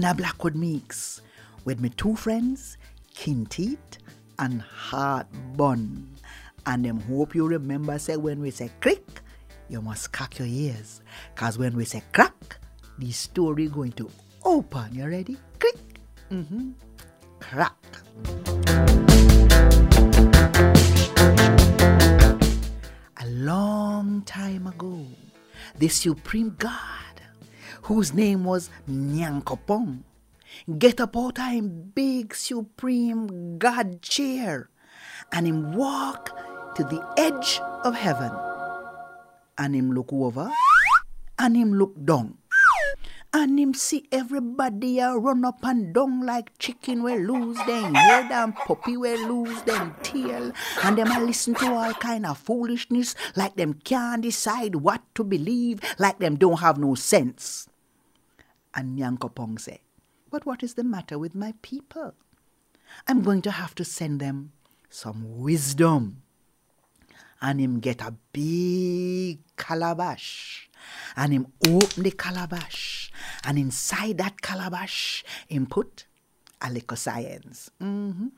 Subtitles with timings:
[0.00, 1.20] Amina Blackwood Meeks
[1.66, 2.78] with my two friends,
[3.14, 3.98] Kinteet
[4.38, 5.26] and Heart
[5.58, 6.08] Bun.
[6.64, 9.20] And them hope you remember say when we say click,
[9.68, 11.02] you must cock your ears.
[11.34, 12.56] Cause when we say crack,
[12.96, 14.10] the story going to
[14.42, 14.94] open.
[14.94, 15.36] You ready?
[15.58, 15.76] Click.
[16.30, 16.70] Mm-hmm.
[17.38, 17.76] Crack.
[23.18, 25.04] A long time ago,
[25.78, 27.09] the supreme God,
[27.82, 30.02] whose name was Nyankopong,
[30.78, 34.68] get up out of him big supreme God chair
[35.32, 36.30] and him walk
[36.74, 38.32] to the edge of heaven.
[39.58, 40.50] And him look over
[41.38, 42.38] and him look down.
[43.32, 48.32] And him see everybody a run up and down like chicken will lose them head
[48.32, 50.50] and puppy will lose them tail.
[50.82, 55.22] And them a listen to all kind of foolishness like them can't decide what to
[55.22, 57.69] believe like them don't have no sense
[58.74, 59.80] and Nyankopong say
[60.30, 62.14] but what is the matter with my people?
[63.08, 64.52] I'm going to have to send them
[64.88, 66.22] some wisdom.
[67.42, 70.68] And him get a big calabash.
[71.16, 73.10] And him open the calabash.
[73.44, 76.06] And inside that calabash him put
[76.62, 77.70] a little science.
[77.80, 78.28] Hmm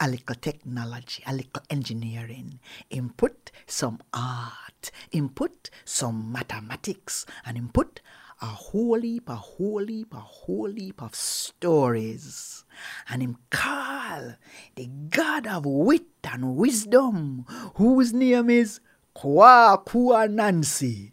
[0.00, 2.60] a little technology a little engineering.
[2.90, 4.92] Input some art.
[5.10, 7.26] Input some mathematics.
[7.44, 8.00] And him put
[8.40, 12.64] a whole heap, a whole heap, a whole heap of stories.
[13.08, 14.34] And him call
[14.76, 17.44] the God of wit and wisdom,
[17.74, 18.80] whose name is
[19.16, 21.12] Kwaku Anansi.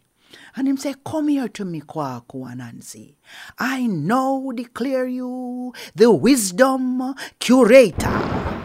[0.54, 3.14] And him say, Come here to me, Kwaku Anansi.
[3.58, 8.55] I now declare you the wisdom curator.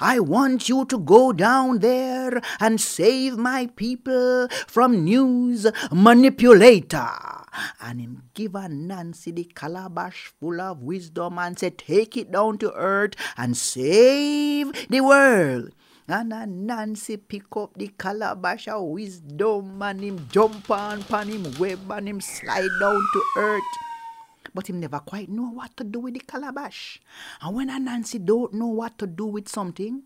[0.00, 7.08] I want you to go down there and save my people from news manipulator.
[7.80, 12.58] And him give a Nancy the calabash full of wisdom and say, take it down
[12.58, 15.70] to earth and save the world.
[16.08, 21.46] And a Nancy pick up the calabash of wisdom and him jump on pan him
[21.58, 23.64] web and him slide down to earth
[24.56, 26.98] but him never quite know what to do with the calabash.
[27.42, 30.02] And when a Nancy don't know what to do with something,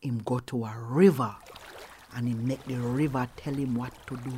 [0.00, 1.34] him go to a river
[2.14, 4.34] and he make the river tell him what to do.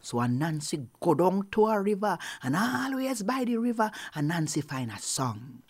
[0.00, 4.60] So a Nancy go down to a river and always by the river a Nancy
[4.60, 5.62] find a song.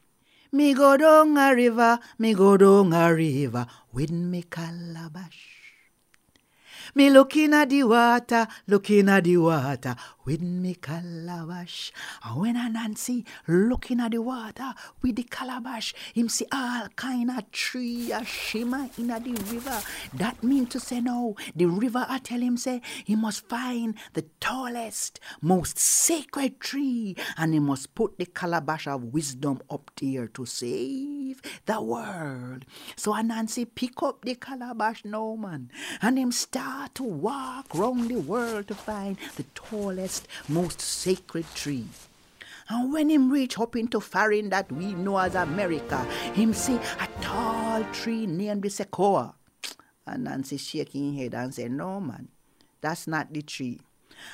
[0.53, 5.59] Me go down a river, me go down a river with me calabash.
[6.95, 9.95] Me looking at the water, looking at the water
[10.29, 11.91] with me calabash.
[12.23, 17.31] And when a Nancy looking at the water with the calabash, him see all kind
[17.31, 19.81] of tree a shimmer in the river.
[20.13, 24.27] That mean to say no, the river I tell him say he must find the
[24.39, 30.45] tallest, most sacred tree, and he must put the calabash of wisdom up there to
[30.45, 32.67] save the world.
[32.97, 35.71] So a Nancy pick up the calabash no man,
[36.03, 40.18] and him start to walk round the world to find the tallest,
[40.49, 41.87] most sacred tree.
[42.69, 47.09] And when him reach up into farin that we know as America, him see a
[47.21, 49.35] tall tree named the sequoia.
[50.07, 52.29] And Nancy shaking head and say, No man,
[52.81, 53.81] that's not the tree.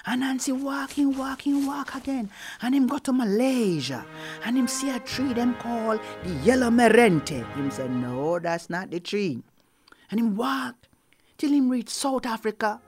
[0.06, 2.30] And Nancy walking, walking, walk again.
[2.62, 4.04] And him go to Malaysia.
[4.44, 7.44] And him see a tree them call the yellow meranti.
[7.54, 9.42] Him say, No, that's not the tree.
[10.10, 10.74] And him walk
[11.38, 12.80] till him reach South Africa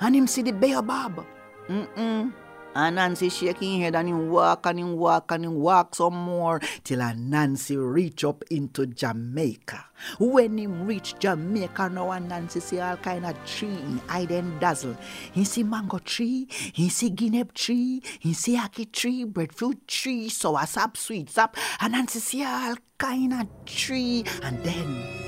[0.00, 1.26] and him see the baobab.
[1.68, 2.32] Mm-mm.
[2.76, 6.60] And Nancy shaking head and him walk and him walk and him walk some more
[6.82, 9.84] till a Nancy reach up into Jamaica.
[10.18, 14.96] When him reach Jamaica now and Nancy see all kind of tree hide and dazzle.
[15.30, 20.96] He see mango tree, he see guinea tree, he see ackee tree, breadfruit tree, soursop,
[20.96, 25.23] sweet sap, and Nancy see all kind of tree and then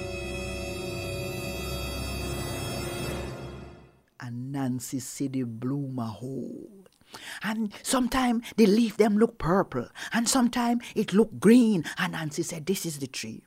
[4.21, 6.69] and Nancy see the blue mahoe.
[7.43, 11.85] And sometime the leaf them look purple, and sometime it look green.
[11.97, 13.43] And Nancy said, "This is the tree.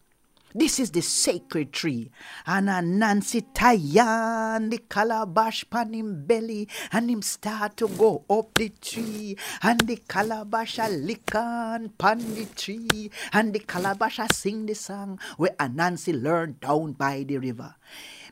[0.55, 2.09] This is the sacred tree."
[2.47, 2.65] And
[2.97, 9.37] Nancy tie the calabash pan him belly, and him start to go up the tree,
[9.61, 14.73] and the calabash a lick on pan the tree, and the calabash a sing the
[14.73, 17.75] song where Nancy learned down by the river.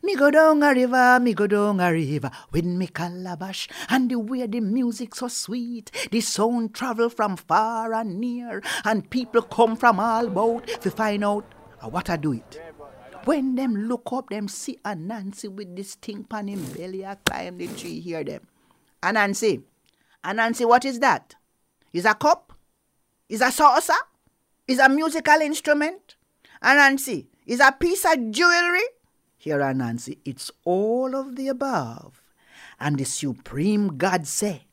[0.03, 4.19] Me go down a river, me go down a river with me calabash, and the
[4.19, 9.75] way the music so sweet, the sound travel from far and near, and people come
[9.75, 11.45] from all about to find out
[11.81, 12.61] uh, what I do it.
[13.25, 16.45] When them look up, them see a Nancy with this thing pan
[16.75, 18.47] belly, I climb the tree, hear them.
[19.01, 19.61] A Nancy,
[20.23, 21.35] a Nancy, what is that?
[21.91, 22.53] Is a cup?
[23.29, 23.93] Is a saucer?
[24.67, 26.15] Is a musical instrument?
[26.61, 28.83] And Nancy, is a piece of jewelry?
[29.47, 32.21] Here, Nancy, it's all of the above.
[32.81, 34.67] And the supreme God say,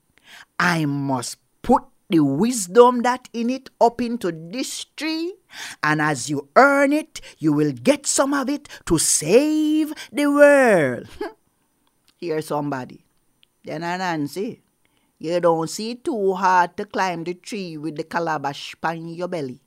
[0.58, 5.32] I must put the wisdom that in it up into this tree,
[5.80, 11.06] and as you earn it, you will get some of it to save the world.
[12.16, 13.06] Hear somebody.
[13.62, 14.60] Then Nancy,
[15.20, 19.28] you don't see it too hard to climb the tree with the calabash pan your
[19.28, 19.60] belly.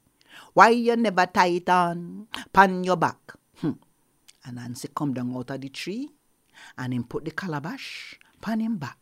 [0.54, 3.31] Why you never tie it on pan your back?
[3.62, 3.80] Hm.
[4.47, 6.09] And Nancy come down out of the tree
[6.77, 8.97] and him put the calabash pan him back.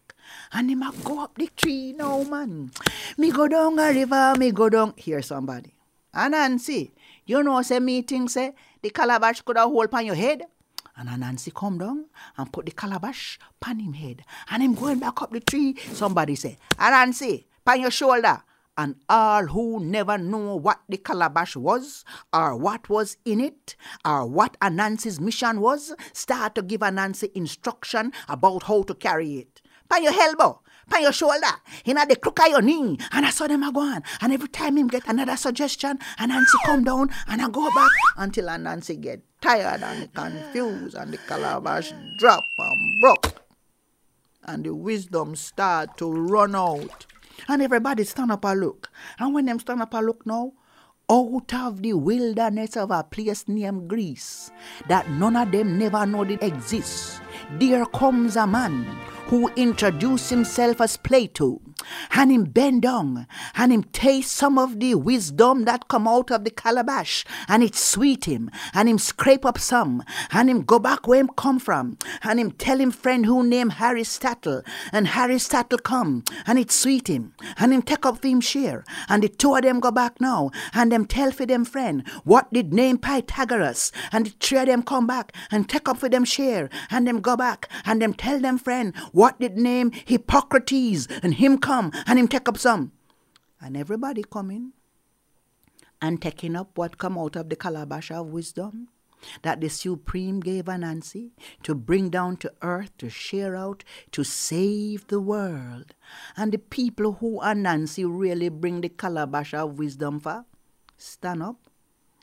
[0.52, 2.72] And him a go up the tree now, man.
[3.18, 4.94] Me go down a river, me go down.
[4.98, 5.76] Hear somebody.
[6.14, 6.94] And Nancy,
[7.26, 10.44] you know, say me think say the calabash could have hold pan your head.
[10.98, 12.06] And Nancy come down
[12.38, 14.24] and put the calabash pan him head.
[14.50, 15.76] And him going back up the tree.
[15.94, 18.42] Somebody say, ah, Nancy, pan your shoulder.
[18.78, 24.26] And all who never know what the calabash was, or what was in it, or
[24.28, 29.98] what Anansi's mission was, start to give Anansi instruction about how to carry it by
[29.98, 32.98] your elbow, by your shoulder, in the crook of your knee.
[33.12, 34.04] And I saw them a go on.
[34.20, 37.92] And every time him get another suggestion, and Nancy come down and I go back
[38.18, 43.42] until Nancy get tired and confused and the calabash drop and broke.
[44.44, 47.06] And the wisdom start to run out.
[47.48, 48.90] And everybody stand up and look.
[49.20, 50.54] And when them stand up and look now,
[51.10, 54.52] out of the wilderness of a place named Greece
[54.88, 57.22] that none of them never know did exist,
[57.60, 58.86] there comes a man
[59.28, 61.60] who introduced himself as Plato,
[62.12, 66.44] and him bend down, and him taste some of the wisdom that come out of
[66.44, 71.08] the calabash, and it sweet him, and him scrape up some, and him go back
[71.08, 74.62] where him come from, and him tell him friend who name Aristotle,
[74.92, 79.30] and Aristotle come, and it sweet him, and him take up him share, and the
[79.30, 82.98] two of them go back now, and them tell for them friend what did name
[83.00, 87.08] Pythagoras, and the three of them come back and take up for them share, and
[87.08, 91.90] them go back, and them tell them friend what did name Hippocrates, and him come
[92.06, 92.92] and him take up some.
[93.62, 94.74] And everybody coming
[96.02, 98.90] and taking up what come out of the calabash of wisdom
[99.42, 101.32] that the Supreme gave Anansi
[101.64, 105.96] to bring down to earth, to share out, to save the world.
[106.36, 110.44] And the people who Anansi really bring the calabash of wisdom for,
[110.98, 111.70] stand up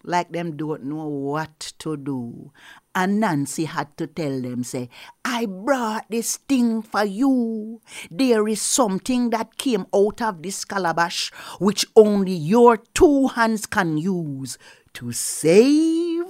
[0.05, 2.53] like them don't know what to do.
[2.95, 4.91] And Nancy had to tell them, say,
[5.25, 7.81] I brought this thing for you.
[8.11, 13.97] There is something that came out of this calabash which only your two hands can
[13.97, 14.59] use
[14.95, 16.27] to save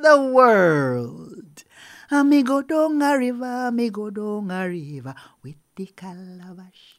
[0.00, 1.64] the world.
[2.10, 6.97] Amigo down a river, amigo down a river with the calabash.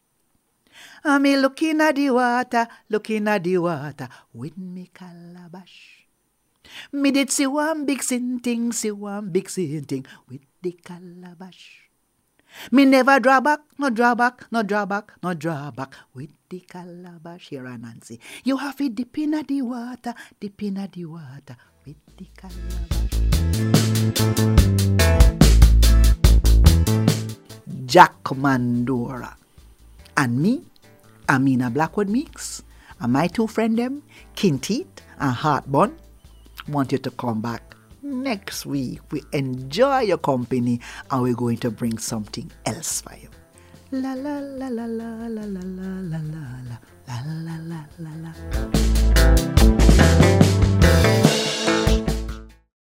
[1.03, 6.05] And me looking at the water, looking at the water with me calabash.
[6.91, 11.89] Me did see one big sin thing, see one big sin thing with the calabash.
[12.71, 16.59] Me never draw back, no draw back, no draw back, no draw back with the
[16.61, 17.49] calabash.
[17.49, 18.19] Here, Nancy.
[18.43, 21.55] You have to dip in the water, dip in the water
[21.85, 23.09] with the calabash.
[27.85, 29.35] Jack Mandora.
[30.17, 30.65] And me,
[31.29, 32.63] Amina Blackwood Meeks,
[32.99, 34.01] and my two friend them,
[34.35, 34.87] Kinteet
[35.19, 35.95] and Heartbun,
[36.67, 38.99] want you to come back next week.
[39.11, 40.81] We enjoy your company
[41.11, 43.29] and we're going to bring something else for you.
[43.91, 45.63] La la la la la la la la
[46.01, 46.19] la la
[47.07, 48.31] la la la la la